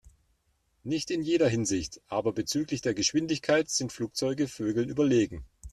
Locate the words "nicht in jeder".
0.83-1.47